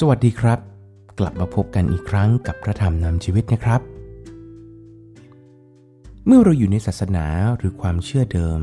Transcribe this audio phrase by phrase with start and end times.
[0.00, 0.58] สวัสดีครับ
[1.18, 3.80] กลับมาพบกันอีกครั้งกับพระธรรมนำชีวิตนะครับ
[6.26, 7.26] เมื่อเราอยู่ในศาสนา
[7.56, 8.60] หรือความเชื่อเดิม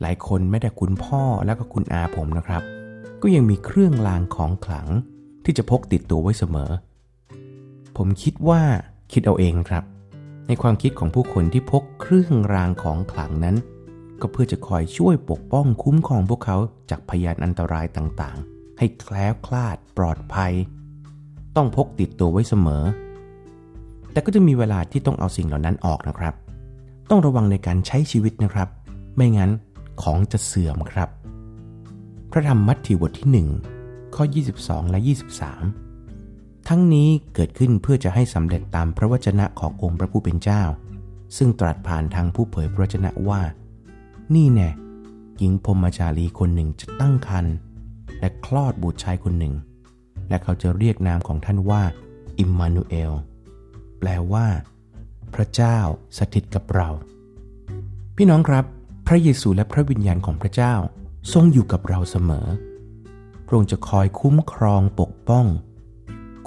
[0.00, 2.62] หลายคนแม้แต่คุณพ่อแล้วก็คุณอาผมนะครับ
[3.22, 4.88] ก็ยังมีเครื่องรางของขลัง
[5.44, 6.70] ที่จะพกติดตัวไว้เสมอ
[7.96, 8.62] ผมคิดว่า
[9.12, 9.84] คิดเอาเองครับ
[10.46, 13.56] ในความคิดของผู้คนที่พกเครื่องรางของขลังนั้น
[14.20, 16.56] ก็เพื่อจะคอยช่วยปกป้องคุ้มครองพวกเขา
[16.90, 20.52] จากพยานอันตรายต่างๆ ให้แคล้วคลาดปลอดภัย
[21.56, 22.84] ต้องพกติดตัวไว้เสมอ
[24.12, 26.34] แต่ก็จะมีเวลาที่ต้องเอาสิ่งเหล่านั้นออกนะครับ
[27.10, 28.68] ต้องระวังในการใช้ชีวิตนะครับ
[29.16, 29.50] ไม่งั้น
[30.02, 31.08] ของจะเสื่อมครับ
[32.30, 34.24] พระธรรมมัทธิวบทที่ 1 ข้อ
[34.58, 34.98] 22 และ
[35.84, 40.62] 23 ทั้งนี้เกิดขึ้นเพื่อจะให้สำเร็จตามพระวจนะขององค์พระผู้เป็นเจ้า
[41.36, 43.40] ซึ่งตรัสผ่านทางผู้เผยพระวจนะว่า
[44.34, 44.70] นี่แน่
[45.38, 47.54] หญิงพรมจารีคนหนึ่งจะตั้งครรภ์
[48.20, 49.54] และคลอดบุตรชายคนหนึ่ง
[50.28, 51.82] และเขาจะเรียกนามของท่านว่า
[52.38, 53.12] อิมมานูเอล
[53.98, 54.46] แปลว่า
[55.34, 55.78] พระเจ้า
[56.18, 56.88] สถิตกับเรา
[58.16, 58.64] พี่น้องครับ
[59.06, 60.74] พระเยซูและพระวิญญาณของพระเจ้า
[61.32, 62.46] ทรงอยู่กับเราเสมอ
[63.46, 65.46] พระองค์จะคอยคุ้มครองปกป้อง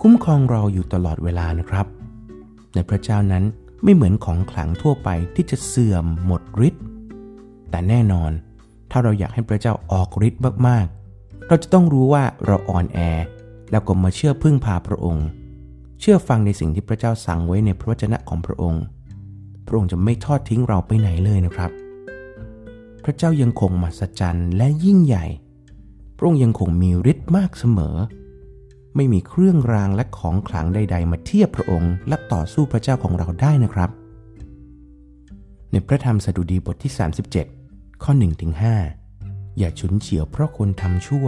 [0.02, 1.86] คุ้มครองเราอยู่ตลอดเวลานะครับ
[2.74, 3.44] ในพระเจ้านั้น
[3.84, 6.84] ไม่เหมือนของขลังทั่วไปที่จะเสื่อมหมดฤทธิ์
[7.70, 8.32] แต่แน่นอน
[8.92, 10.99] ถ้าเราอยากให้พระเจ้าออกฤทธิ์มากๆ
[11.48, 13.00] เราจะต้องรู้ว่าเราอ่อนแอ
[13.72, 15.28] แล้วก็มาเชื่อพึ่งพาพระองค์
[16.00, 18.84] เชื่อฟังในสิ่งที่พระเจ้าสั่งไว้ในพระวจนะของพระองค์
[19.66, 21.72] พระองค์จะไม่ทอดทิ้งเราไปไหนเลยนะครับ
[23.04, 25.26] พระเจ้ายังคงมหัศจรรย์และยิ่งใหญ่
[26.18, 27.96] พระองค์ยังคงมีฤทธิ์มากเสมอ
[28.96, 33.90] ไม่มีเครื่องรางและของขลังใด ๆ มาเทียบพระองค์และต่อสู้พระเจ้าของเราได้นะครับ
[35.72, 36.92] ในพระธรรมสดุดีบทที่
[37.48, 38.99] 37 ข้อ1ถึง5
[39.60, 41.28] อย่าฉุนเฉียวเพราะคนทำชั่ว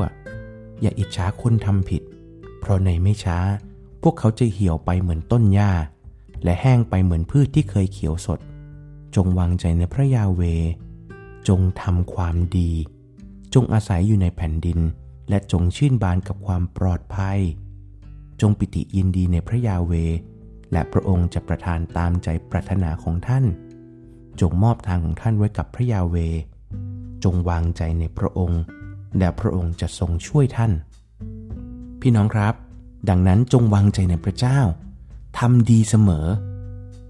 [0.82, 2.02] อย่าอิจฉาคนทำผิด
[2.60, 3.40] เพราะในไม่ช้า
[4.02, 5.72] พวกเขาจะเหี่ยวไปเหมือนต้นหญ้า
[6.44, 8.40] และแห้งไปเหมือนพืชที่เคยเขียวสด
[9.16, 10.42] จงวางใจในพระยาเว
[11.48, 12.72] จงทำความดี
[13.54, 14.80] จงอาศัยอยู่ในแผ่นดิน
[15.30, 17.40] และจงชื่นบานกับความปลอดภัย
[18.42, 19.94] จงปิติยินดีในพระยาเว
[20.72, 23.46] และพระองค์จะประทานตามใจปรารถนาของท่าน
[24.42, 26.16] จงมอบทางของท่านไว้กับพระยาเว
[27.24, 28.62] จงวางใจในพระองค์
[29.18, 30.72] และพระองค์จะทรงช่วยท่าน
[32.02, 32.54] พี่น้องครับ
[33.10, 34.60] ดังนั้นจงวางใจในพระเจ้า
[35.40, 36.28] ทำดีเสมอ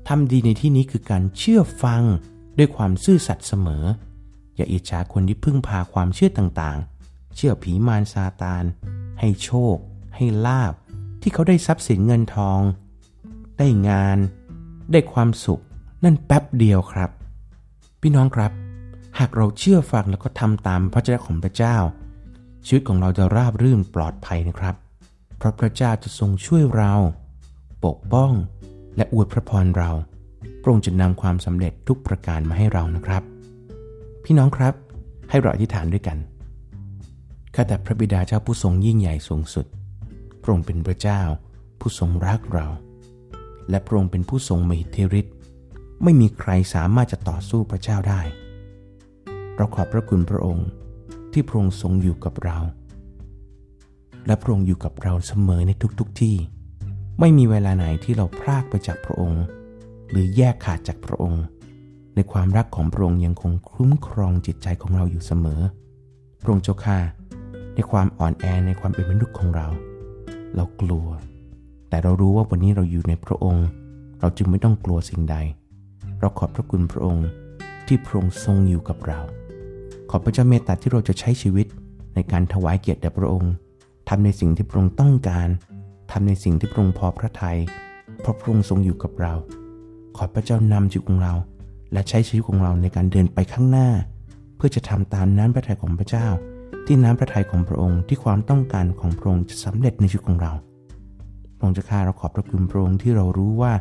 [0.07, 2.03] ทำดีในที่นี้คือการเชื่อฟัง
[2.57, 3.83] ด้วยความซื่อสัตย์เสมอ
[4.55, 8.63] อย่าอิจฉาคนที่พึ่งพาความเชื่อต่างๆ เชื่อผีมารซาตาน
[9.19, 9.75] ให้โชค
[10.15, 10.73] ให้ลาบ
[11.21, 12.61] ที่เขาได้ทรัพย์สินเงินทอง
[13.57, 14.17] ได้งาน
[14.91, 15.61] ได้ความสุข
[16.03, 17.09] นั่นแป๊บเดียวครับ
[18.01, 18.51] พี่น้องครับ
[19.19, 21.77] หากเราเชื่อฟังแล้วก็ทำตามพระเจ้าของพระเจ้า
[22.65, 24.75] ชีวิตของเราจะราบรื่นปลอดภัยนะครับ
[25.37, 26.93] เพราะพระเจ้าจะทรงช่วยเรา
[27.85, 28.31] ปกป้อง
[28.95, 29.89] และอวยพระพรเรา
[30.61, 33.23] พระองค์จะนำความสำเร็จทุกประการมาให้เรานะครับ
[34.23, 34.73] พี่น้องครับ
[35.29, 36.17] ให้เราอธิษฐานด้วยกัน
[37.55, 39.65] ข้าแต่พระบิดาเจ้าผู้ทรงยิ่งใหญ่สูงสุด
[40.41, 41.21] พระองค์เป็นพระเจ้า
[41.79, 42.67] ผู้ทรงรักเรา
[43.69, 45.35] และพระองค์เป็นผู้ทรงมหิทธิฤทธิ์
[46.03, 48.21] ไม่มีใครสามารถจะต่อสู้พระเจ้าได้
[49.57, 50.67] เราขอบพระคุณพระองค์
[51.31, 52.57] ที่พระองค์ทรงอยู่กับเรา
[54.27, 56.35] และพระองค์อยู่กับเราเสมอในทุกๆทที่
[57.19, 59.43] ไม่มีเวลาไหนที่เราพลากไปจากพระองค์
[60.09, 61.43] หรือแยกขาดจากพระองค์
[62.15, 65.61] ในความรักของพระองค์ยังคงคุ้มครองจิตใจของเราอยู่เสมอ
[66.41, 66.97] พระองค์เจ้าข้า
[67.75, 69.67] ในความอ่อนแอในความเป็นมนุษย์ของเรา
[70.55, 71.07] เรากลัว
[71.89, 73.65] แต่เรารู้ว่าวันนี้เราอยู่ในพระองค์
[74.19, 75.37] เราจึงไม่ต้องกลัวสิ่งใด
[76.19, 77.27] เราขอบพระคุณพระองค์
[77.93, 79.19] ที่พระองค์ทรงอยู่กับเรา
[80.09, 81.67] ขอพระเจ้าเมตตาที่เราจะใช้ชีวิต
[82.15, 83.53] ในการถวายเกียรติแด่พระองค์
[84.09, 85.47] ทำในสิ่งที่พระองค์ต้องการ
[86.11, 87.57] ทำในสิ่งที่พระองค์พอพระทยัย
[88.21, 89.33] เพราะพระองค์ทรงอยู่กับเรา
[90.17, 91.33] ขอพระเจ้านำชีวิตของเรา
[91.93, 93.89] และใช้ชีวิตของเราในการเดินไปข้างหน้า
[94.55, 96.27] เพื่อจะทำตามน้ำพระทัยของพระเจ้า
[96.85, 100.51] ที่น้ำพระทัยของพระองค์ที่ความต้องการของพระองค์จะสำเร็จในชีวิตของเรา
[101.57, 103.73] พระองค์จะข้าเราขอบพระคุณพระองค์ที่เรารู้ว่า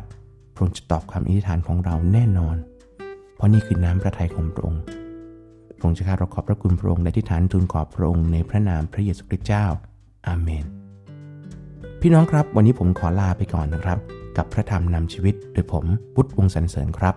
[0.53, 2.57] พระองค์จะตอบความอธิษฐานของเราแน่นอน
[3.41, 4.81] ราะนี่คือน้ำพระทัยของพระองค์
[5.77, 9.65] พระองค์จะข้าเราขอบพระคุณพระองค์และที่ฐานทูลขอบพระองค์ในพระนามพระเยซูคริสต์เจ้า
[10.27, 10.65] อาเมน
[12.01, 13.99] พี่น้องครับวันนี้ผมขอลาไปก่อนนะครับ
[14.37, 15.85] กับพระธรรมนำชีวิตโดยผม
[16.15, 17.15] พุทธวงศ์สันเสริญครับ